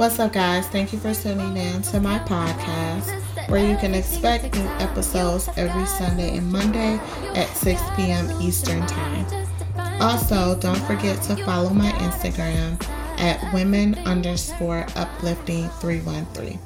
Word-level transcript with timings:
What's 0.00 0.18
up, 0.18 0.32
guys? 0.32 0.66
Thank 0.68 0.94
you 0.94 0.98
for 0.98 1.12
tuning 1.12 1.58
in 1.58 1.82
to 1.82 2.00
my 2.00 2.20
podcast 2.20 3.10
where 3.50 3.70
you 3.70 3.76
can 3.76 3.94
expect 3.94 4.54
new 4.56 4.66
episodes 4.78 5.50
every 5.58 5.84
Sunday 5.84 6.38
and 6.38 6.50
Monday 6.50 6.98
at 7.34 7.48
6 7.48 7.82
p.m. 7.96 8.30
Eastern 8.40 8.86
Time. 8.86 9.26
Also, 10.00 10.58
don't 10.58 10.80
forget 10.84 11.20
to 11.24 11.36
follow 11.44 11.68
my 11.68 11.90
Instagram 11.90 12.82
at 13.20 13.52
women 13.52 13.94
underscore 14.06 14.86
uplifting 14.96 15.68
313. 15.68 16.58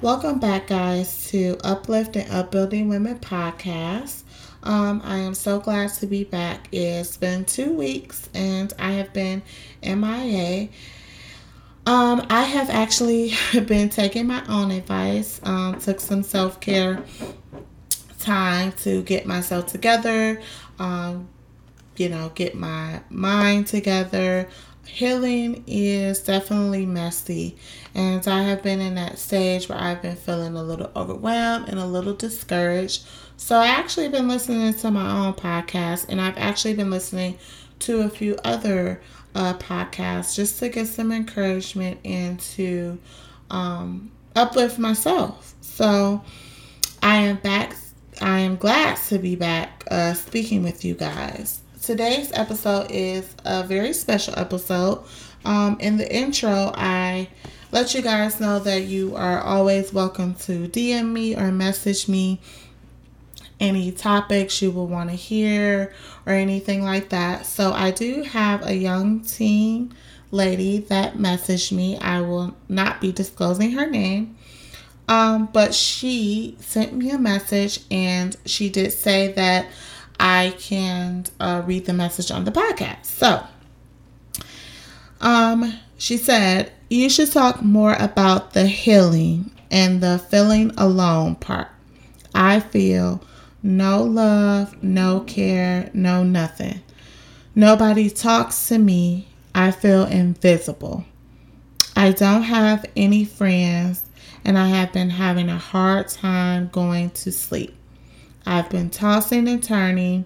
Welcome 0.00 0.40
back, 0.40 0.66
guys, 0.66 1.28
to 1.28 1.58
Uplift 1.62 2.16
and 2.16 2.28
Upbuilding 2.32 2.88
Women 2.88 3.20
podcast. 3.20 4.24
Um, 4.64 5.00
I 5.04 5.18
am 5.18 5.34
so 5.34 5.60
glad 5.60 5.90
to 5.94 6.08
be 6.08 6.24
back. 6.24 6.66
It's 6.72 7.16
been 7.16 7.44
two 7.44 7.72
weeks 7.72 8.28
and 8.34 8.72
I 8.80 8.90
have 8.94 9.12
been 9.12 9.42
MIA. 9.84 10.68
Um, 11.84 12.24
I 12.30 12.44
have 12.44 12.70
actually 12.70 13.34
been 13.66 13.88
taking 13.88 14.26
my 14.26 14.44
own 14.48 14.70
advice. 14.70 15.40
Um, 15.42 15.80
took 15.80 16.00
some 16.00 16.22
self 16.22 16.60
care 16.60 17.02
time 18.20 18.72
to 18.72 19.02
get 19.02 19.26
myself 19.26 19.66
together. 19.66 20.40
Um, 20.78 21.28
you 21.96 22.08
know, 22.08 22.30
get 22.34 22.54
my 22.54 23.00
mind 23.10 23.66
together. 23.66 24.48
Healing 24.86 25.64
is 25.66 26.20
definitely 26.20 26.86
messy, 26.86 27.56
and 27.94 28.26
I 28.26 28.42
have 28.42 28.62
been 28.62 28.80
in 28.80 28.96
that 28.96 29.18
stage 29.18 29.68
where 29.68 29.78
I've 29.78 30.02
been 30.02 30.16
feeling 30.16 30.56
a 30.56 30.62
little 30.62 30.90
overwhelmed 30.96 31.68
and 31.68 31.78
a 31.78 31.86
little 31.86 32.14
discouraged. 32.14 33.06
So 33.36 33.56
I 33.56 33.68
actually 33.68 34.08
been 34.08 34.28
listening 34.28 34.74
to 34.74 34.90
my 34.90 35.26
own 35.26 35.34
podcast, 35.34 36.06
and 36.08 36.20
I've 36.20 36.36
actually 36.36 36.74
been 36.74 36.90
listening 36.90 37.38
to 37.80 38.02
a 38.02 38.08
few 38.08 38.36
other 38.44 39.00
uh, 39.34 39.54
podcasts 39.54 40.34
just 40.36 40.58
to 40.58 40.68
get 40.68 40.86
some 40.86 41.12
encouragement 41.12 42.00
and 42.04 42.38
to 42.40 42.98
um, 43.50 44.10
uplift 44.34 44.78
myself. 44.78 45.54
So 45.60 46.22
I 47.02 47.16
am 47.16 47.36
back. 47.36 47.76
I 48.20 48.40
am 48.40 48.56
glad 48.56 48.96
to 49.08 49.18
be 49.18 49.36
back 49.36 49.84
uh, 49.90 50.14
speaking 50.14 50.62
with 50.62 50.84
you 50.84 50.94
guys. 50.94 51.62
Today's 51.80 52.30
episode 52.32 52.90
is 52.90 53.34
a 53.44 53.64
very 53.64 53.92
special 53.92 54.38
episode. 54.38 55.04
Um, 55.44 55.76
in 55.80 55.96
the 55.96 56.14
intro, 56.14 56.72
I 56.74 57.28
let 57.72 57.94
you 57.94 58.02
guys 58.02 58.38
know 58.38 58.60
that 58.60 58.82
you 58.82 59.16
are 59.16 59.40
always 59.40 59.92
welcome 59.92 60.34
to 60.34 60.68
DM 60.68 61.10
me 61.10 61.34
or 61.34 61.50
message 61.50 62.06
me 62.06 62.40
any 63.62 63.92
topics 63.92 64.60
you 64.60 64.72
will 64.72 64.88
want 64.88 65.08
to 65.08 65.16
hear 65.16 65.94
or 66.26 66.32
anything 66.32 66.82
like 66.82 67.10
that. 67.10 67.46
So 67.46 67.72
I 67.72 67.92
do 67.92 68.24
have 68.24 68.66
a 68.66 68.74
young 68.74 69.20
teen 69.20 69.94
lady 70.32 70.78
that 70.78 71.14
messaged 71.14 71.70
me. 71.70 71.96
I 71.98 72.20
will 72.22 72.56
not 72.68 73.00
be 73.00 73.12
disclosing 73.12 73.70
her 73.72 73.88
name. 73.88 74.36
Um, 75.08 75.48
but 75.52 75.74
she 75.74 76.56
sent 76.58 76.92
me 76.92 77.10
a 77.10 77.18
message 77.18 77.80
and 77.90 78.36
she 78.44 78.68
did 78.68 78.92
say 78.92 79.32
that 79.32 79.66
I 80.18 80.54
can 80.58 81.26
uh, 81.38 81.62
read 81.64 81.86
the 81.86 81.92
message 81.92 82.32
on 82.32 82.44
the 82.44 82.50
podcast. 82.50 83.04
So, 83.06 83.44
um, 85.20 85.74
she 85.98 86.16
said, 86.16 86.72
You 86.88 87.08
should 87.08 87.30
talk 87.30 87.62
more 87.62 87.94
about 87.94 88.54
the 88.54 88.66
healing 88.66 89.52
and 89.70 90.00
the 90.00 90.18
feeling 90.18 90.72
alone 90.76 91.36
part. 91.36 91.68
I 92.34 92.60
feel 92.60 93.22
no 93.62 94.02
love, 94.02 94.82
no 94.82 95.20
care, 95.20 95.90
no 95.94 96.24
nothing. 96.24 96.80
Nobody 97.54 98.10
talks 98.10 98.68
to 98.68 98.78
me. 98.78 99.28
I 99.54 99.70
feel 99.70 100.04
invisible. 100.04 101.04
I 101.94 102.12
don't 102.12 102.42
have 102.42 102.86
any 102.96 103.24
friends, 103.24 104.04
and 104.44 104.58
I 104.58 104.68
have 104.68 104.92
been 104.92 105.10
having 105.10 105.50
a 105.50 105.58
hard 105.58 106.08
time 106.08 106.70
going 106.72 107.10
to 107.10 107.30
sleep. 107.30 107.74
I've 108.46 108.70
been 108.70 108.90
tossing 108.90 109.46
and 109.46 109.62
turning, 109.62 110.24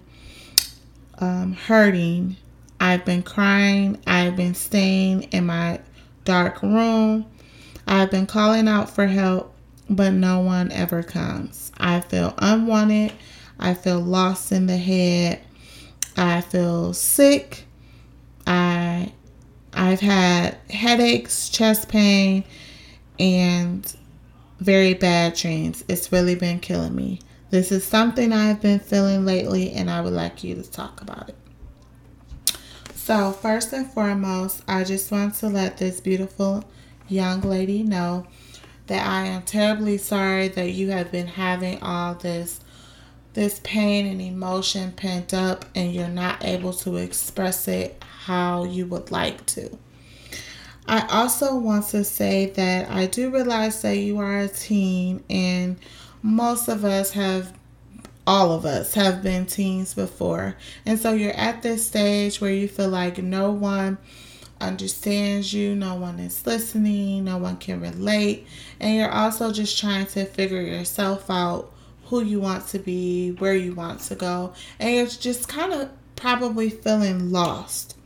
um, 1.19 1.53
hurting. 1.55 2.37
I've 2.81 3.05
been 3.05 3.23
crying. 3.23 3.99
I've 4.07 4.37
been 4.37 4.55
staying 4.55 5.25
in 5.25 5.47
my 5.47 5.81
dark 6.25 6.63
room. 6.63 7.27
I've 7.87 8.11
been 8.11 8.27
calling 8.27 8.69
out 8.69 8.89
for 8.91 9.07
help, 9.07 9.55
but 9.91 10.13
no 10.13 10.41
one 10.41 10.73
ever 10.73 11.03
comes. 11.03 11.73
I 11.79 12.01
feel 12.01 12.35
unwanted. 12.39 13.13
I 13.59 13.75
feel 13.75 14.01
lost 14.01 14.53
in 14.53 14.67
the 14.67 14.77
head. 14.77 15.41
I 16.17 16.41
feel 16.41 16.93
sick. 16.93 17.65
I 18.47 19.13
I've 19.73 20.01
had 20.01 20.57
headaches, 20.71 21.51
chest 21.51 21.89
pain, 21.89 22.45
and 23.19 23.95
very 24.59 24.95
bad 24.95 25.35
dreams. 25.35 25.85
It's 25.89 26.11
really 26.11 26.35
been 26.35 26.61
killing 26.61 26.95
me. 26.95 27.21
This 27.51 27.71
is 27.71 27.85
something 27.85 28.33
I've 28.33 28.61
been 28.61 28.81
feeling 28.81 29.25
lately, 29.25 29.73
and 29.73 29.91
I 29.91 30.01
would 30.01 30.15
like 30.15 30.43
you 30.43 30.55
to 30.55 30.63
talk 30.63 31.03
about 31.03 31.29
it. 31.29 31.37
So, 32.95 33.33
first 33.33 33.73
and 33.73 33.87
foremost, 33.87 34.63
I 34.67 34.83
just 34.83 35.13
want 35.13 35.35
to 35.37 35.49
let 35.49 35.77
this 35.77 36.01
beautiful 36.01 36.65
young 37.09 37.43
lady 37.43 37.83
know 37.83 38.27
that 38.87 39.07
I 39.07 39.27
am 39.27 39.43
terribly 39.43 39.99
sorry 39.99 40.49
that 40.49 40.71
you 40.71 40.91
have 40.91 41.13
been 41.13 41.29
having 41.29 41.81
all 41.83 42.15
this 42.15 42.61
this 43.37 43.61
pain 43.63 44.07
and 44.07 44.21
emotion 44.21 44.91
pent 44.93 45.35
up 45.35 45.67
and 45.75 45.93
you're 45.93 46.09
not 46.09 46.43
able 46.43 46.73
to 46.73 46.97
express 46.97 47.69
it 47.69 48.03
how 48.25 48.65
you 48.65 48.87
would 48.87 49.11
like 49.11 49.45
to. 49.45 49.79
I 50.89 51.07
also 51.09 51.57
want 51.57 51.87
to 51.89 52.03
say 52.03 52.47
that 52.47 52.91
I 52.91 53.07
do 53.07 53.31
realize 53.31 53.83
that 53.83 53.99
you 53.99 54.19
are 54.19 54.39
a 54.41 54.49
teen 54.49 55.23
and 55.29 55.77
most 56.23 56.67
of 56.69 56.85
us 56.85 57.13
have 57.13 57.53
all 58.27 58.53
of 58.53 58.65
us 58.65 58.95
have 58.95 59.23
been 59.23 59.45
teens 59.45 59.93
before. 59.93 60.57
And 60.87 60.99
so 60.99 61.13
you're 61.13 61.37
at 61.37 61.63
this 61.63 61.87
stage 61.87 62.41
where 62.41 62.51
you 62.51 62.67
feel 62.67 62.89
like 62.89 63.19
no 63.19 63.53
one 63.53 63.99
understands 64.61 65.53
you, 65.53 65.75
no 65.75 65.95
one 65.95 66.19
is 66.19 66.47
listening, 66.47 67.25
no 67.25 67.37
one 67.37 67.59
can 67.59 67.83
relate, 67.83 68.47
and 68.81 68.97
you're 68.97 69.13
also 69.13 69.53
just 69.53 69.79
trying 69.79 70.07
to 70.07 70.25
figure 70.25 70.63
yourself 70.63 71.31
out 71.31 71.71
who 72.07 72.23
you 72.23 72.41
want 72.41 72.67
to 72.69 72.79
be, 72.79 73.33
where 73.33 73.55
you 73.55 73.75
want 73.75 74.01
to 74.01 74.15
go, 74.15 74.53
and 74.79 74.95
you're 74.95 75.07
just 75.07 75.49
kind 75.49 75.73
of 75.73 75.91
probably 76.15 76.71
feeling 76.71 77.31
lost. 77.31 77.97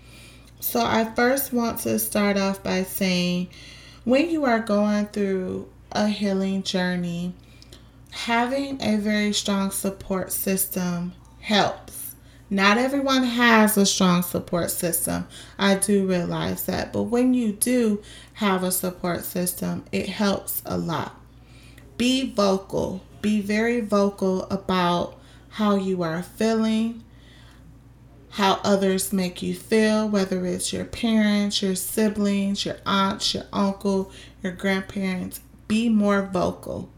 So, 0.61 0.81
I 0.81 1.05
first 1.15 1.53
want 1.53 1.79
to 1.81 1.99
start 1.99 2.37
off 2.37 2.63
by 2.63 2.83
saying 2.83 3.49
when 4.05 4.31
you 4.31 4.45
are 4.45 4.61
going 4.61 5.07
through 5.07 5.69
a 5.93 6.09
healing 6.09 6.63
journey, 6.63 7.35
having 8.11 8.81
a 8.83 8.97
very 8.97 9.33
strong 9.33 9.71
support 9.71 10.33
system 10.33 11.13
helps. 11.41 12.15
Not 12.53 12.79
everyone 12.79 13.23
has 13.23 13.77
a 13.77 13.87
strong 13.87 14.23
support 14.23 14.73
system. 14.73 15.29
I 15.57 15.77
do 15.77 16.07
realize 16.07 16.65
that. 16.65 16.93
But 16.93 17.05
when 17.05 17.33
you 17.33 17.53
do 17.53 18.03
have 18.35 18.65
a 18.65 18.73
support 18.73 19.25
system, 19.25 19.85
it 19.93 20.09
helps 20.09 20.61
a 20.67 20.77
lot. 20.77 21.15
Be 21.97 22.33
vocal 22.33 23.03
be 23.21 23.41
very 23.41 23.81
vocal 23.81 24.45
about 24.45 25.19
how 25.51 25.75
you 25.75 26.03
are 26.03 26.23
feeling, 26.23 27.03
how 28.31 28.61
others 28.63 29.13
make 29.13 29.43
you 29.43 29.55
feel, 29.55 30.09
whether 30.09 30.47
it's 30.47 30.73
your 30.73 30.85
parents, 30.85 31.63
your 31.63 31.75
siblings, 31.75 32.65
your 32.65 32.77
aunts, 32.87 33.35
your 33.35 33.45
uncle, 33.53 34.13
your 34.43 34.53
grandparents. 34.53 35.41
Be 35.67 35.89
more 35.89 36.23
vocal. 36.23 36.89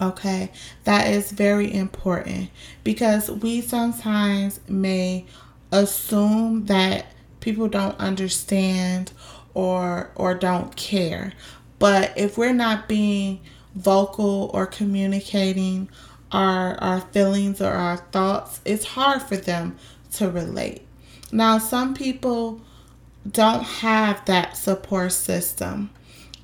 Okay, 0.00 0.50
that 0.84 1.08
is 1.08 1.30
very 1.30 1.72
important 1.72 2.50
because 2.82 3.30
we 3.30 3.60
sometimes 3.60 4.58
may 4.68 5.26
assume 5.70 6.66
that 6.66 7.06
people 7.40 7.68
don't 7.68 7.98
understand 8.00 9.12
or 9.54 10.10
or 10.16 10.34
don't 10.34 10.74
care. 10.74 11.32
But 11.78 12.12
if 12.16 12.36
we're 12.36 12.52
not 12.52 12.88
being 12.88 13.40
vocal 13.74 14.50
or 14.52 14.66
communicating 14.66 15.88
our 16.30 16.74
our 16.82 17.00
feelings 17.00 17.60
or 17.60 17.72
our 17.72 17.96
thoughts, 17.96 18.60
it's 18.64 18.84
hard 18.84 19.22
for 19.22 19.36
them 19.36 19.76
to 20.12 20.30
relate. 20.30 20.86
Now, 21.30 21.58
some 21.58 21.94
people 21.94 22.60
don't 23.30 23.62
have 23.62 24.24
that 24.26 24.56
support 24.56 25.12
system 25.12 25.90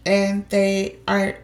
and 0.07 0.49
they 0.49 0.97
are 1.07 1.37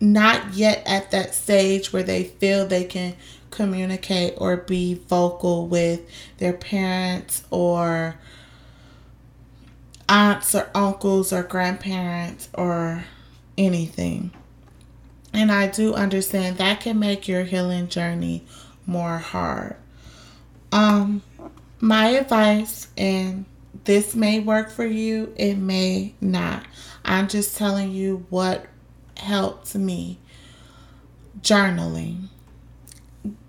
not 0.00 0.54
yet 0.54 0.82
at 0.86 1.10
that 1.10 1.34
stage 1.34 1.92
where 1.92 2.02
they 2.02 2.24
feel 2.24 2.66
they 2.66 2.84
can 2.84 3.14
communicate 3.50 4.34
or 4.36 4.56
be 4.56 4.94
vocal 4.94 5.66
with 5.66 6.02
their 6.38 6.52
parents 6.52 7.44
or 7.50 8.16
aunts 10.08 10.54
or 10.54 10.70
uncles 10.74 11.32
or 11.32 11.42
grandparents 11.42 12.48
or 12.54 13.04
anything. 13.56 14.30
And 15.36 15.52
I 15.52 15.66
do 15.66 15.92
understand 15.92 16.56
that 16.56 16.80
can 16.80 16.98
make 16.98 17.28
your 17.28 17.44
healing 17.44 17.88
journey 17.88 18.42
more 18.86 19.18
hard. 19.18 19.76
Um, 20.72 21.22
my 21.78 22.06
advice 22.08 22.88
and 22.96 23.44
this 23.84 24.16
may 24.16 24.40
work 24.40 24.70
for 24.70 24.86
you, 24.86 25.34
it 25.36 25.56
may 25.56 26.14
not. 26.22 26.64
I'm 27.04 27.28
just 27.28 27.54
telling 27.54 27.92
you 27.92 28.24
what 28.30 28.64
helped 29.18 29.74
me. 29.74 30.18
Journaling. 31.42 32.28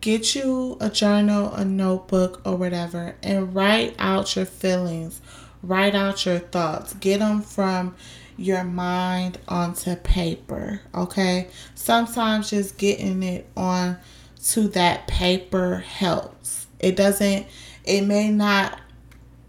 Get 0.02 0.36
you 0.36 0.76
a 0.82 0.90
journal, 0.90 1.54
a 1.54 1.64
notebook, 1.64 2.42
or 2.46 2.58
whatever, 2.58 3.16
and 3.24 3.56
write 3.56 3.96
out 3.98 4.36
your 4.36 4.46
feelings, 4.46 5.22
write 5.64 5.96
out 5.96 6.26
your 6.26 6.40
thoughts. 6.40 6.94
Get 6.96 7.20
them 7.20 7.42
from 7.42 7.96
your 8.38 8.64
mind 8.64 9.40
onto 9.48 9.96
paper, 9.96 10.82
okay? 10.94 11.50
Sometimes 11.76 12.50
just 12.50 12.78
getting 12.78 13.24
it 13.24 13.50
on 13.58 13.98
to 14.46 14.68
that 14.70 15.08
paper 15.08 15.78
helps. 15.78 16.68
It 16.80 16.96
doesn't, 16.96 17.48
it 17.84 18.02
may 18.02 18.30
not 18.30 18.80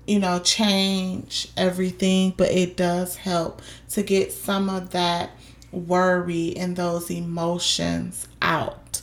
you 0.09 0.19
know, 0.19 0.39
change 0.39 1.49
everything, 1.55 2.33
but 2.35 2.51
it 2.51 2.79
does 2.79 3.17
help 3.17 3.61
to 3.91 4.03
get 4.03 4.33
some 4.33 4.71
of 4.71 4.91
that 4.91 5.31
worry 5.71 6.57
and 6.57 6.77
those 6.77 7.11
emotions 7.11 8.27
out. 8.41 9.03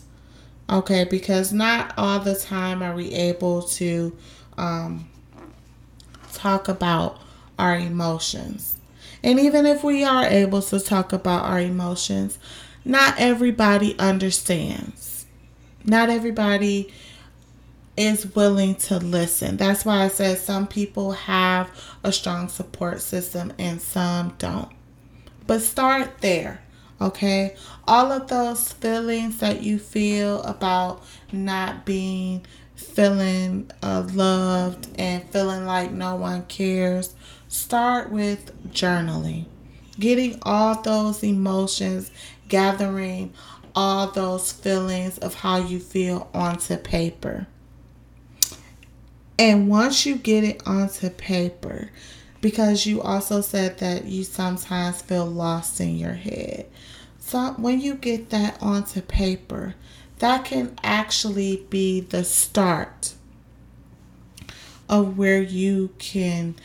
Okay, 0.67 1.03
because 1.03 1.53
not 1.53 1.93
all 1.95 2.19
the 2.19 2.33
time 2.33 2.81
are 2.81 2.95
we 2.95 3.13
able 3.13 3.61
to 3.61 4.17
um, 4.57 5.07
talk 6.33 6.67
about 6.67 7.19
our 7.59 7.77
emotions. 7.77 8.74
And 9.25 9.39
even 9.39 9.65
if 9.65 9.83
we 9.83 10.03
are 10.03 10.27
able 10.27 10.61
to 10.61 10.79
talk 10.79 11.11
about 11.11 11.45
our 11.45 11.59
emotions, 11.59 12.37
not 12.85 13.15
everybody 13.17 13.97
understands. 13.97 15.25
Not 15.83 16.11
everybody 16.11 16.93
is 17.97 18.35
willing 18.35 18.75
to 18.75 18.99
listen. 18.99 19.57
That's 19.57 19.83
why 19.83 20.03
I 20.03 20.09
said 20.09 20.37
some 20.37 20.67
people 20.67 21.13
have 21.13 21.71
a 22.03 22.11
strong 22.11 22.49
support 22.49 23.01
system 23.01 23.51
and 23.57 23.81
some 23.81 24.35
don't. 24.37 24.69
But 25.47 25.63
start 25.63 26.19
there, 26.21 26.61
okay? 27.01 27.55
All 27.87 28.11
of 28.11 28.27
those 28.27 28.73
feelings 28.73 29.39
that 29.39 29.63
you 29.63 29.79
feel 29.79 30.43
about 30.43 31.03
not 31.31 31.83
being 31.83 32.45
feeling 32.75 33.71
uh, 33.81 34.07
loved 34.13 34.87
and 34.99 35.23
feeling 35.29 35.65
like 35.65 35.91
no 35.91 36.15
one 36.15 36.45
cares, 36.45 37.15
start 37.55 38.11
with 38.11 38.51
journaling. 38.71 39.45
Getting 39.99 40.39
all 40.43 40.81
those 40.81 41.23
emotions, 41.23 42.11
gathering 42.49 43.33
all 43.73 44.11
those 44.11 44.51
feelings 44.51 45.17
of 45.19 45.35
how 45.35 45.57
you 45.57 45.79
feel 45.79 46.29
onto 46.33 46.77
paper 46.77 47.47
and 49.37 49.67
once 49.67 50.05
you 50.05 50.15
get 50.15 50.43
it 50.43 50.65
onto 50.65 51.09
paper, 51.09 51.89
because 52.39 52.85
you 52.85 53.01
also 53.01 53.41
said 53.41 53.79
that 53.79 54.05
you 54.05 54.23
sometimes 54.23 55.01
feel 55.01 55.25
lost 55.25 55.81
in 55.81 55.97
your 55.97 56.13
head. 56.13 56.67
So 57.19 57.53
when 57.57 57.81
you 57.81 57.95
get 57.95 58.29
that 58.29 58.61
onto 58.61 59.01
paper, 59.01 59.75
that 60.19 60.45
can 60.45 60.77
actually 60.83 61.65
be 61.69 61.99
the 61.99 62.23
start 62.23 63.13
of 64.87 65.17
where 65.17 65.41
you 65.41 65.89
can, 65.97 66.55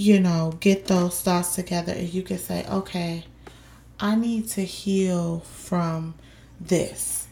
you 0.00 0.18
know, 0.18 0.54
get 0.60 0.86
those 0.86 1.20
thoughts 1.20 1.54
together 1.54 1.92
and 1.92 2.12
you 2.12 2.22
can 2.22 2.38
say, 2.38 2.66
okay, 2.68 3.24
I 3.98 4.14
need 4.14 4.48
to 4.48 4.64
heal 4.64 5.40
from 5.40 6.14
this 6.58 7.28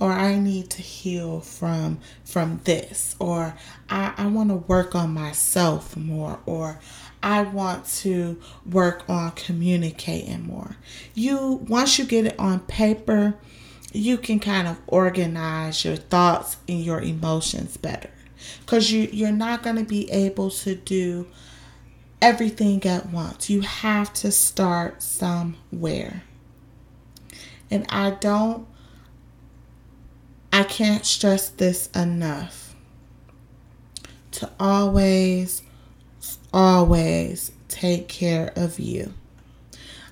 or 0.00 0.10
I 0.10 0.36
need 0.40 0.70
to 0.70 0.82
heal 0.82 1.40
from 1.40 2.00
from 2.24 2.60
this 2.64 3.14
or 3.20 3.54
I, 3.88 4.12
I 4.16 4.26
want 4.26 4.48
to 4.50 4.56
work 4.56 4.96
on 4.96 5.14
myself 5.14 5.96
more 5.96 6.40
or 6.46 6.80
I 7.22 7.42
want 7.42 7.86
to 7.98 8.40
work 8.68 9.04
on 9.08 9.30
communicating 9.32 10.46
more. 10.46 10.76
You 11.14 11.64
once 11.68 11.96
you 11.96 12.06
get 12.06 12.26
it 12.26 12.38
on 12.40 12.60
paper, 12.60 13.36
you 13.92 14.18
can 14.18 14.40
kind 14.40 14.66
of 14.66 14.80
organize 14.88 15.84
your 15.84 15.96
thoughts 15.96 16.56
and 16.68 16.84
your 16.84 17.00
emotions 17.00 17.76
better. 17.76 18.10
Cuz 18.66 18.90
you 18.90 19.08
you're 19.12 19.30
not 19.30 19.62
going 19.62 19.76
to 19.76 19.84
be 19.84 20.10
able 20.10 20.50
to 20.50 20.74
do 20.74 21.28
everything 22.20 22.84
at 22.84 23.10
once. 23.10 23.50
You 23.50 23.60
have 23.62 24.12
to 24.14 24.30
start 24.30 25.02
somewhere. 25.02 26.22
And 27.70 27.86
I 27.88 28.10
don't 28.10 28.66
I 30.54 30.62
can't 30.62 31.04
stress 31.04 31.48
this 31.48 31.88
enough 31.96 32.76
to 34.30 34.48
always, 34.60 35.62
always 36.52 37.50
take 37.66 38.06
care 38.06 38.52
of 38.54 38.78
you. 38.78 39.14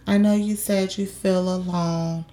I 0.05 0.19
know 0.19 0.35
you 0.35 0.57
said 0.57 0.99
you 0.99 1.07
feel 1.07 1.55
alone, 1.55 2.25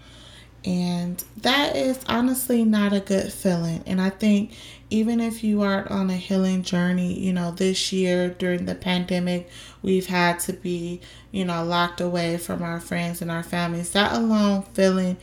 and 0.65 1.23
that 1.37 1.75
is 1.75 1.99
honestly 2.07 2.65
not 2.65 2.93
a 2.93 2.99
good 2.99 3.31
feeling. 3.31 3.83
And 3.85 4.01
I 4.01 4.09
think 4.09 4.53
even 4.89 5.19
if 5.19 5.43
you 5.43 5.61
aren't 5.61 5.91
on 5.91 6.09
a 6.09 6.15
healing 6.15 6.63
journey, 6.63 7.13
you 7.13 7.31
know, 7.31 7.51
this 7.51 7.93
year 7.93 8.29
during 8.29 8.65
the 8.65 8.75
pandemic, 8.75 9.49
we've 9.83 10.07
had 10.07 10.39
to 10.39 10.53
be, 10.53 10.99
you 11.31 11.45
know, 11.45 11.63
locked 11.63 12.01
away 12.01 12.37
from 12.37 12.63
our 12.63 12.79
friends 12.79 13.21
and 13.21 13.29
our 13.29 13.43
families. 13.43 13.91
That 13.91 14.13
alone 14.13 14.63
feeling, 14.73 15.17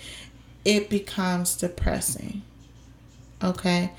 it 0.65 0.89
becomes 0.89 1.57
depressing. 1.57 2.43
Okay? 3.43 3.93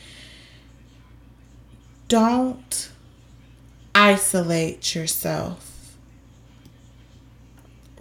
Don't 2.08 2.90
isolate 3.94 4.96
yourself. 4.96 5.98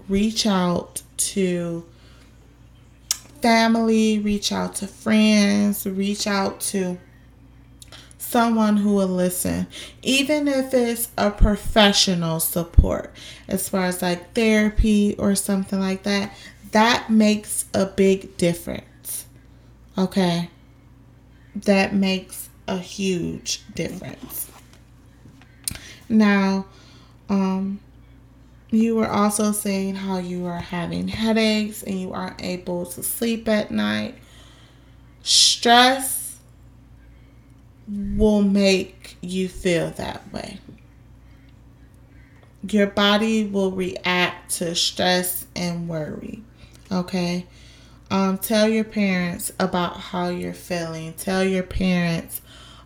Reach 0.09 0.47
out 0.47 1.03
to 1.17 1.85
family, 3.43 4.21
reach 4.21 4.53
out 4.53 4.77
to 4.77 4.87
friends, 4.87 5.85
reach 5.85 6.29
out 6.29 6.61
to 6.61 6.99
someone 8.37 8.77
who 8.77 8.95
will 8.95 9.07
listen, 9.07 9.67
even 10.03 10.49
if 10.49 10.75
it's 10.75 11.09
a 11.17 11.31
professional 11.31 12.41
support, 12.41 13.13
as 13.49 13.69
far 13.69 13.85
as 13.85 14.03
like 14.03 14.35
therapy 14.35 15.15
or 15.19 15.35
something 15.35 15.81
like 15.81 16.03
that. 16.03 16.33
That 16.73 17.09
makes 17.09 17.65
a 17.73 17.87
big 17.87 18.37
difference. 18.37 19.27
Okay 19.97 20.51
that 21.65 21.95
makes 21.95 22.49
a 22.69 22.79
huge 22.79 23.63
difference. 23.75 24.51
Now, 26.09 26.67
um, 27.29 27.81
you 28.71 28.97
were 28.97 29.09
also 29.09 29.53
saying 29.53 29.97
how 29.97 30.19
you 30.19 30.47
are 30.47 30.61
having 30.61 31.09
headaches 31.09 31.83
and 31.83 32.01
you 32.01 32.13
aren't 32.13 32.43
able 32.43 32.85
to 32.87 33.03
sleep 33.03 33.49
at 33.49 33.71
night. 33.71 34.17
Stress 35.23 36.16
will 37.89 38.43
make 38.43 39.17
you 39.21 39.49
feel 39.49 39.91
that 39.91 40.33
way. 40.33 40.59
Your 42.69 42.89
body 42.89 43.45
will 43.45 43.71
react 43.71 44.57
to 44.57 44.75
stress 44.75 45.47
and 45.55 45.89
worry. 45.89 46.43
Okay? 46.91 47.47
Um, 48.11 48.39
tell 48.39 48.69
your 48.69 48.85
parents 48.85 49.53
about 49.59 49.97
how 49.97 50.29
you're 50.29 50.55
feeling. 50.55 51.13
Tell 51.15 51.45
your 51.45 51.63
parents 51.63 52.41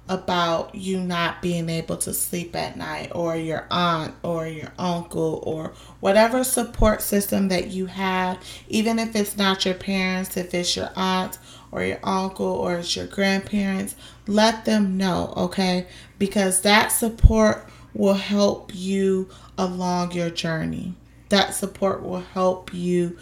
about 0.08 0.74
you 0.74 0.98
not 0.98 1.40
being 1.40 1.68
able 1.70 1.96
to 1.96 2.12
sleep 2.12 2.56
at 2.56 2.76
night, 2.76 3.12
or 3.14 3.36
your 3.36 3.64
aunt, 3.70 4.12
or 4.24 4.44
your 4.44 4.72
uncle, 4.76 5.40
or 5.44 5.72
whatever 6.00 6.42
support 6.42 7.00
system 7.00 7.46
that 7.48 7.68
you 7.68 7.86
have, 7.86 8.36
even 8.68 8.98
if 8.98 9.14
it's 9.14 9.36
not 9.36 9.64
your 9.64 9.74
parents, 9.74 10.36
if 10.36 10.52
it's 10.52 10.74
your 10.74 10.90
aunt, 10.96 11.38
or 11.72 11.82
your 11.84 12.00
uncle, 12.02 12.46
or 12.46 12.76
it's 12.76 12.96
your 12.96 13.06
grandparents, 13.06 13.94
let 14.26 14.64
them 14.64 14.96
know, 14.96 15.32
okay? 15.36 15.86
Because 16.18 16.62
that 16.62 16.88
support 16.88 17.68
will 17.94 18.14
help 18.14 18.72
you 18.74 19.28
along 19.56 20.12
your 20.12 20.30
journey. 20.30 20.94
That 21.28 21.54
support 21.54 22.02
will 22.02 22.20
help 22.20 22.74
you 22.74 23.16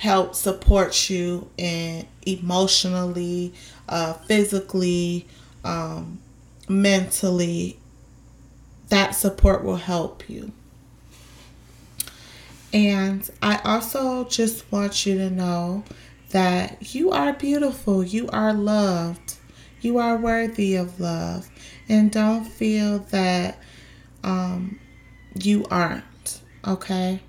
help 0.00 0.34
support 0.34 1.10
you 1.10 1.50
in 1.58 2.06
emotionally, 2.24 3.52
uh, 3.86 4.14
physically, 4.14 5.26
um, 5.62 6.18
mentally. 6.70 7.78
That 8.88 9.10
support 9.10 9.62
will 9.62 9.76
help 9.76 10.28
you. 10.28 10.52
And 12.72 13.28
I 13.42 13.60
also 13.62 14.24
just 14.24 14.70
want 14.72 15.04
you 15.04 15.18
to 15.18 15.28
know 15.28 15.84
that 16.30 16.94
you 16.94 17.10
are 17.10 17.32
beautiful, 17.32 18.02
you 18.02 18.28
are 18.28 18.52
loved, 18.52 19.36
you 19.80 19.98
are 19.98 20.16
worthy 20.16 20.76
of 20.76 21.00
love, 21.00 21.48
and 21.88 22.10
don't 22.10 22.44
feel 22.44 23.00
that 23.10 23.58
um, 24.22 24.78
you 25.34 25.64
aren't, 25.70 26.40
okay? 26.66 27.20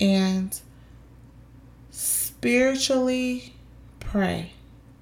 And 0.00 0.58
spiritually 1.90 3.54
pray 4.00 4.52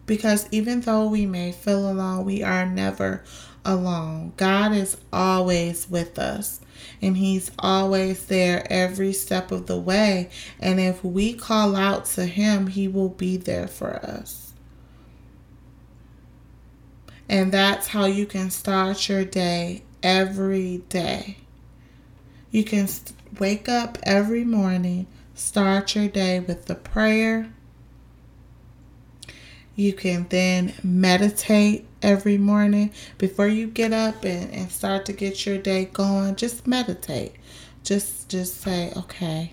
because 0.07 0.49
even 0.51 0.81
though 0.81 1.07
we 1.07 1.27
may 1.27 1.53
feel 1.53 1.91
alone, 1.91 2.25
we 2.25 2.43
are 2.43 2.67
never 2.67 3.23
alone. 3.65 4.33
God 4.37 4.73
is 4.73 4.97
always 5.13 5.89
with 5.89 6.19
us 6.19 6.61
and 7.01 7.17
He's 7.17 7.51
always 7.59 8.27
there 8.27 8.67
every 8.71 9.13
step 9.13 9.51
of 9.51 9.67
the 9.67 9.79
way. 9.79 10.31
And 10.61 10.81
if 10.81 11.05
we 11.05 11.35
call 11.35 11.77
out 11.77 12.05
to 12.07 12.27
Him, 12.27 12.69
He 12.69 12.89
will 12.89 13.09
be 13.09 13.37
there 13.37 13.69
for 13.69 13.95
us. 13.97 14.53
And 17.29 17.53
that's 17.53 17.89
how 17.89 18.05
you 18.05 18.27
can 18.27 18.51
start 18.51 19.09
your 19.09 19.25
day 19.25 19.83
every 20.03 20.79
day. 20.89 21.39
You 22.51 22.65
can 22.65 22.89
wake 23.39 23.69
up 23.69 23.99
every 24.03 24.45
morning, 24.45 25.07
start 25.35 25.95
your 25.95 26.09
day 26.09 26.41
with 26.41 26.67
the 26.67 26.75
prayer. 26.75 27.53
You 29.77 29.93
can 29.93 30.27
then 30.29 30.73
meditate 30.85 31.87
every 32.01 32.39
morning 32.39 32.93
before 33.19 33.49
you 33.49 33.67
get 33.67 33.93
up 33.93 34.25
and, 34.25 34.53
and 34.53 34.71
start 34.71 35.05
to 35.07 35.13
get 35.13 35.45
your 35.45 35.59
day 35.59 35.87
going. 35.87 36.37
Just 36.37 36.67
meditate. 36.67 37.33
Just 37.83 38.29
just 38.29 38.61
say, 38.61 38.93
okay, 38.97 39.53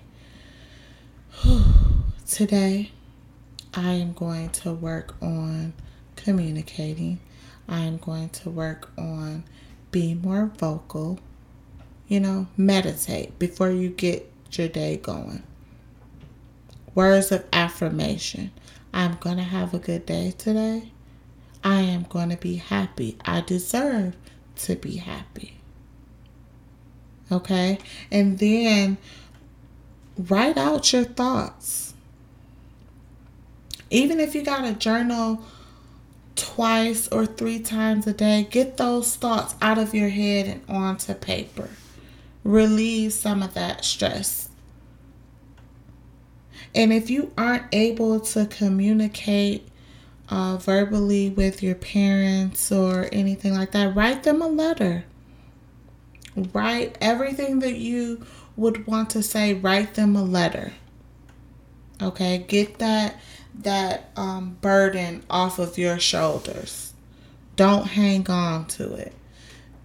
today 2.26 2.92
I 3.74 3.92
am 3.92 4.12
going 4.12 4.50
to 4.50 4.72
work 4.72 5.16
on 5.20 5.72
communicating. 6.14 7.18
I 7.68 7.80
am 7.80 7.96
going 7.96 8.28
to 8.30 8.50
work 8.50 8.90
on 8.96 9.42
being 9.90 10.22
more 10.22 10.52
vocal. 10.56 11.18
You 12.06 12.20
know, 12.20 12.46
meditate 12.56 13.38
before 13.40 13.70
you 13.70 13.88
get 13.88 14.30
your 14.52 14.68
day 14.68 14.98
going. 14.98 15.42
Words 16.94 17.32
of 17.32 17.44
affirmation. 17.52 18.52
I'm 18.92 19.16
going 19.16 19.38
to 19.38 19.42
have 19.42 19.72
a 19.74 19.78
good 19.78 20.06
day 20.06 20.34
today. 20.36 20.92
I 21.64 21.80
am 21.80 22.04
going 22.08 22.30
to 22.30 22.36
be 22.36 22.56
happy. 22.56 23.16
I 23.24 23.40
deserve 23.40 24.16
to 24.56 24.76
be 24.76 24.96
happy. 24.96 25.58
Okay? 27.30 27.78
And 28.10 28.38
then 28.38 28.98
write 30.18 30.58
out 30.58 30.92
your 30.92 31.04
thoughts. 31.04 31.94
Even 33.90 34.20
if 34.20 34.34
you 34.34 34.42
got 34.42 34.64
a 34.64 34.72
journal 34.72 35.42
twice 36.34 37.08
or 37.08 37.26
three 37.26 37.60
times 37.60 38.06
a 38.06 38.12
day, 38.12 38.46
get 38.50 38.76
those 38.76 39.16
thoughts 39.16 39.54
out 39.62 39.78
of 39.78 39.94
your 39.94 40.08
head 40.08 40.46
and 40.46 40.62
onto 40.68 41.14
paper. 41.14 41.70
Relieve 42.44 43.12
some 43.12 43.42
of 43.42 43.54
that 43.54 43.84
stress. 43.84 44.41
And 46.74 46.92
if 46.92 47.10
you 47.10 47.32
aren't 47.36 47.66
able 47.72 48.20
to 48.20 48.46
communicate 48.46 49.68
uh, 50.28 50.56
verbally 50.56 51.30
with 51.30 51.62
your 51.62 51.74
parents 51.74 52.72
or 52.72 53.08
anything 53.12 53.54
like 53.54 53.72
that, 53.72 53.94
write 53.94 54.22
them 54.22 54.40
a 54.40 54.48
letter. 54.48 55.04
Write 56.34 56.96
everything 57.00 57.58
that 57.58 57.74
you 57.74 58.24
would 58.56 58.86
want 58.86 59.10
to 59.10 59.22
say, 59.22 59.54
write 59.54 59.94
them 59.94 60.16
a 60.16 60.22
letter. 60.22 60.72
Okay, 62.00 62.38
get 62.48 62.78
that 62.78 63.20
that 63.54 64.10
um, 64.16 64.56
burden 64.60 65.22
off 65.28 65.58
of 65.58 65.76
your 65.76 65.98
shoulders. 65.98 66.94
Don't 67.56 67.86
hang 67.86 68.28
on 68.30 68.66
to 68.66 68.94
it. 68.94 69.12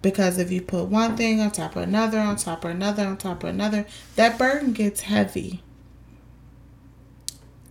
Because 0.00 0.38
if 0.38 0.50
you 0.50 0.62
put 0.62 0.86
one 0.86 1.16
thing 1.16 1.40
on 1.40 1.50
top 1.50 1.76
of 1.76 1.82
another, 1.82 2.18
on 2.18 2.36
top 2.36 2.64
of 2.64 2.70
another, 2.70 3.04
on 3.04 3.18
top 3.18 3.42
of 3.42 3.50
another, 3.50 3.84
that 4.16 4.38
burden 4.38 4.72
gets 4.72 5.02
heavy. 5.02 5.62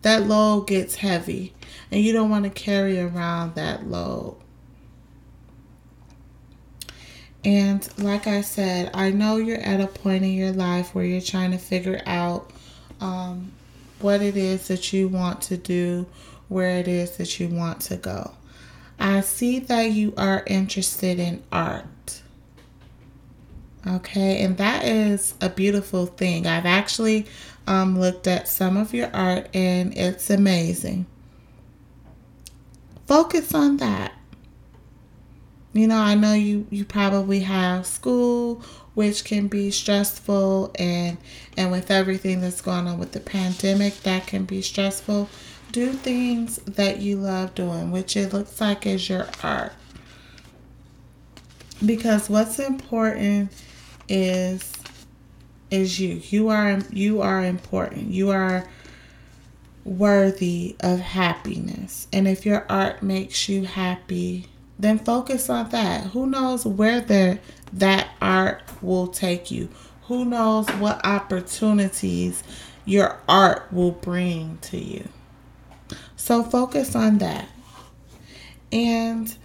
That 0.02 0.28
load 0.28 0.68
gets 0.68 0.96
heavy, 0.96 1.54
and 1.92 2.02
you 2.02 2.14
don't 2.14 2.30
want 2.30 2.44
to 2.46 2.50
carry 2.50 3.00
around 3.00 3.56
that 3.56 3.88
load. 3.88 4.38
And 7.44 7.88
like 7.98 8.28
I 8.28 8.42
said, 8.42 8.92
I 8.94 9.12
know 9.12 9.38
you're 9.38 9.60
at 9.60 9.80
a 9.80 9.88
point 9.88 10.24
in 10.24 10.34
your 10.34 10.52
life 10.52 10.94
where 10.94 11.06
you're 11.06 11.22
trying 11.22 11.52
to 11.52 11.58
figure 11.58 12.02
out 12.06 12.52
um, 13.00 13.52
what 14.00 14.22
it 14.22 14.36
is 14.36 14.68
that 14.68 14.92
you 14.92 15.08
want 15.08 15.42
to 15.44 15.58
do, 15.58 16.08
where 16.50 16.78
it 16.80 16.88
is 16.88 17.18
that 17.18 17.40
you 17.40 17.48
want 17.48 17.82
to 17.82 17.96
go. 17.96 18.34
I 19.00 19.22
see 19.22 19.60
that 19.60 19.92
you 19.92 20.14
are 20.18 20.44
interested 20.48 21.20
in 21.20 21.44
art. 21.52 22.22
Okay, 23.86 24.44
and 24.44 24.58
that 24.58 24.84
is 24.84 25.34
a 25.40 25.48
beautiful 25.48 26.08
thing. 26.08 26.48
I've 26.48 26.66
actually 26.66 27.28
um, 27.68 28.00
looked 28.00 28.28
at 28.28 28.48
some 28.48 28.78
of 28.78 28.94
your 28.94 29.10
art 29.14 29.50
and 29.54 29.96
it's 29.98 30.30
amazing. 30.30 31.06
Focus 33.06 33.54
on 33.54 33.78
that. 33.78 34.14
You 35.74 35.88
know, 35.88 36.00
I 36.00 36.16
know 36.16 36.34
you 36.34 36.66
you 36.72 36.86
probably 36.86 37.42
have 37.42 37.86
school 37.86 38.64
which 38.98 39.24
can 39.26 39.48
be 39.48 39.70
stressful 39.70 40.72
and 40.80 41.20
and 41.56 41.72
with 41.72 41.92
everything 41.92 42.42
that's 42.42 42.62
going 42.62 42.88
on 42.88 42.98
with 42.98 43.12
the 43.12 43.20
pandemic 43.20 44.02
that 44.02 44.26
can 44.26 44.44
be 44.44 44.60
stressful 44.60 45.30
do 45.72 45.94
things 45.94 46.56
that 46.66 47.00
you 47.00 47.16
love 47.16 47.54
doing 47.54 47.92
which 47.92 48.18
it 48.18 48.34
looks 48.34 48.60
like 48.60 48.88
is 48.88 49.08
your 49.08 49.28
art 49.44 49.72
because 51.86 52.28
what's 52.28 52.58
important 52.58 53.52
is 54.10 54.64
is 55.70 56.00
you 56.00 56.22
you 56.30 56.50
are 56.50 56.80
you 56.92 57.22
are 57.22 57.44
important 57.44 58.12
you 58.12 58.30
are 58.30 58.68
worthy 59.84 60.76
of 60.82 61.00
happiness 61.00 62.08
and 62.12 62.28
if 62.28 62.46
your 62.46 62.66
art 62.70 63.02
makes 63.02 63.48
you 63.50 63.66
happy 63.66 64.48
then 64.80 65.00
focus 65.00 65.50
on 65.50 65.70
that. 65.70 66.08
Who 66.08 66.28
knows 66.28 66.66
where 66.66 67.02
the, 67.02 67.40
that 67.74 68.10
art 68.22 68.62
will 68.82 69.08
take 69.08 69.50
you? 69.50 69.70
Who 70.04 70.26
knows 70.26 70.70
what 70.72 71.06
opportunities 71.06 72.44
your 72.86 73.20
art 73.28 73.72
will 73.72 73.92
bring 73.92 74.60
to 74.64 74.78
you? 74.78 75.08
So 76.16 76.44
focus 76.44 76.96
on 76.96 77.18
that. 77.20 77.48
And 78.72 79.36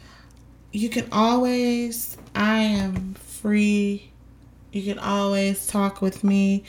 you 0.73 0.89
can 0.89 1.09
always, 1.13 2.17
I 2.35 2.59
am 2.61 3.15
free. 3.15 4.12
You 4.73 4.83
can 4.83 4.99
always 4.99 5.67
talk 5.67 6.01
with 6.01 6.25
me 6.25 6.65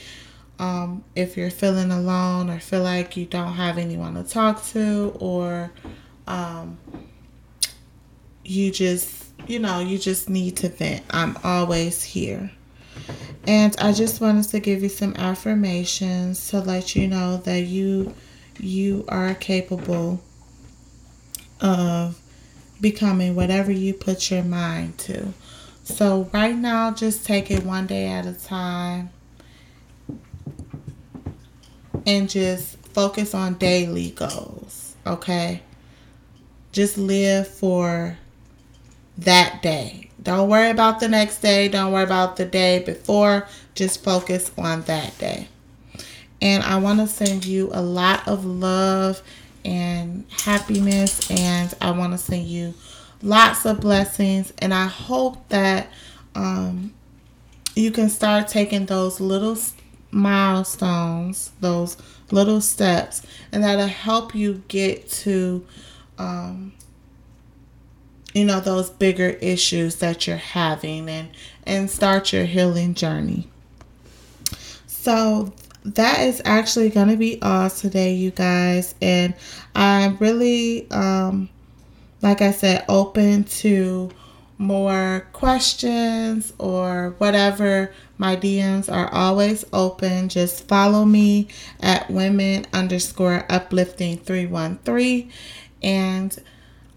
um, 0.60 1.04
if 1.16 1.38
you're 1.38 1.50
feeling 1.50 1.92
alone 1.92 2.50
or 2.50 2.60
feel 2.60 2.84
like 2.84 3.16
you 3.16 3.26
don't 3.26 3.54
have 3.54 3.78
anyone 3.78 4.16
to 4.16 4.24
talk 4.24 4.64
to 4.68 5.16
or 5.20 5.72
um, 6.28 6.78
you 8.44 8.72
just, 8.72 9.26
you 9.48 9.60
know, 9.60 9.80
you 9.80 9.98
just 9.98 10.30
need 10.30 10.58
to 10.58 10.70
vent. 10.70 11.04
I'm 11.12 11.38
always 11.44 12.04
here. 12.04 12.52
And 13.48 13.76
I 13.80 13.94
just 13.94 14.22
wanted 14.22 14.50
to 14.50 14.60
give 14.60 14.84
you 14.84 14.90
some 14.90 15.16
affirmations 15.16 16.50
to 16.50 16.60
let 16.60 16.96
you 16.96 17.08
know 17.08 17.38
that 17.38 17.62
you 17.62 18.14
you 18.60 19.04
are 19.08 19.34
capable 19.34 20.22
of 21.60 22.22
becoming 22.80 23.36
whatever 23.36 23.72
you 23.72 23.94
put 23.94 24.30
your 24.30 24.44
mind 24.44 24.98
to. 25.00 25.34
So 25.84 26.30
right 26.34 26.56
now 26.56 26.92
just 26.92 27.26
take 27.26 27.52
it 27.52 27.66
one 27.66 27.88
day 27.88 28.08
at 28.08 28.26
a 28.26 28.34
time 28.34 29.10
and 32.06 32.30
just 32.30 32.78
focus 32.88 33.34
on 33.34 33.56
daily 33.56 34.12
goals, 34.12 34.96
okay? 35.06 35.62
Just 36.72 36.98
live 36.98 37.48
for 37.48 38.18
that 39.18 39.62
day. 39.62 40.10
Don't 40.22 40.50
worry 40.50 40.70
about 40.70 41.02
the 41.02 41.10
next 41.10 41.40
day. 41.40 41.68
Don't 41.68 41.92
worry 41.92 42.04
about 42.04 42.38
the 42.38 42.46
day 42.46 42.80
before. 42.80 43.46
Just 43.76 44.04
focus 44.04 44.52
on 44.58 44.84
that 44.84 45.18
day. 45.18 45.50
And 46.42 46.64
I 46.64 46.78
want 46.78 47.00
to 47.00 47.08
send 47.08 47.46
you 47.46 47.70
a 47.74 47.82
lot 47.82 48.28
of 48.28 48.46
love 48.46 49.22
and 49.66 50.26
happiness. 50.32 51.30
And 51.30 51.74
I 51.82 51.92
want 51.92 52.14
to 52.14 52.18
send 52.18 52.46
you 52.46 52.74
lots 53.24 53.66
of 53.66 53.80
blessings. 53.80 54.54
And 54.60 54.74
I 54.74 54.86
hope 54.86 55.50
that 55.50 55.88
um, 56.36 56.94
you 57.76 57.90
can 57.90 58.10
start 58.10 58.48
taking 58.48 58.86
those 58.86 59.20
little 59.20 59.58
milestones, 60.12 61.52
those 61.60 61.98
little 62.32 62.62
steps, 62.62 63.24
and 63.52 63.64
that'll 63.64 63.88
help 63.88 64.36
you 64.36 64.62
get 64.68 65.10
to 65.10 65.66
um, 66.20 66.74
you 68.34 68.46
know 68.46 68.60
those 68.60 68.90
bigger 68.90 69.30
issues 69.30 69.98
that 69.98 70.28
you're 70.28 70.38
having 70.38 71.08
and 71.10 71.30
and 71.66 71.90
start 71.90 72.34
your 72.34 72.46
healing 72.46 72.94
journey 72.94 73.48
so 74.88 75.54
that 75.86 76.22
is 76.22 76.42
actually 76.46 76.90
going 76.90 77.10
to 77.10 77.18
be 77.18 77.42
all 77.42 77.70
today 77.70 78.14
you 78.14 78.32
guys 78.32 78.96
and 79.02 79.34
i'm 79.76 80.18
really 80.18 80.90
um 80.92 81.50
like 82.24 82.42
i 82.42 82.52
said 82.52 82.84
open 82.90 83.44
to 83.44 84.10
more 84.58 85.28
questions 85.34 86.54
or 86.58 87.16
whatever. 87.18 87.94
My 88.18 88.36
dms 88.36 88.92
are 88.92 89.14
always 89.14 89.66
open. 89.74 90.30
Just 90.30 90.68
follow 90.68 91.06
me 91.06 91.48
at 91.82 92.10
women 92.10 92.66
underscore 92.74 93.46
uplifting 93.50 94.18
313 94.18 95.32
and 95.82 96.40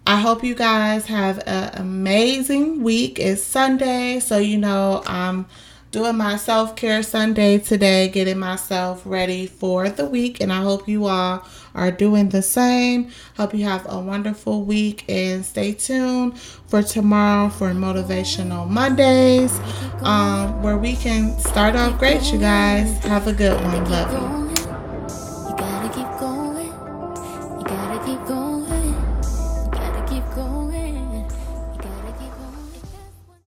I 0.05 0.21
hope 0.21 0.41
you 0.41 0.55
guys 0.55 1.07
have 1.07 1.43
an 1.45 1.71
amazing 1.73 2.81
week. 2.81 3.19
It's 3.19 3.43
Sunday, 3.43 4.21
so 4.21 4.37
you 4.37 4.57
know 4.57 5.03
I'm 5.05 5.47
doing 5.91 6.17
my 6.17 6.35
self 6.37 6.75
care 6.75 7.01
Sunday 7.03 7.57
today, 7.57 8.09
getting 8.09 8.39
myself 8.39 9.01
ready 9.05 9.47
for 9.47 9.89
the 9.89 10.05
week, 10.05 10.41
and 10.41 10.51
I 10.51 10.61
hope 10.61 10.87
you 10.87 11.05
all 11.05 11.45
are 11.75 11.91
doing 11.91 12.29
the 12.29 12.41
same. 12.41 13.11
Hope 13.37 13.53
you 13.53 13.63
have 13.65 13.85
a 13.89 13.99
wonderful 13.99 14.63
week 14.63 15.05
and 15.07 15.45
stay 15.45 15.73
tuned 15.73 16.39
for 16.39 16.81
tomorrow 16.83 17.49
for 17.49 17.69
Motivational 17.71 18.67
Mondays, 18.69 19.59
um, 20.01 20.61
where 20.61 20.77
we 20.77 20.95
can 20.95 21.37
start 21.39 21.75
off 21.75 21.97
great, 21.99 22.31
you 22.31 22.39
guys. 22.39 22.97
Have 23.03 23.27
a 23.27 23.33
good 23.33 23.61
one. 23.61 23.89
Love 23.89 24.41
you. 24.41 24.46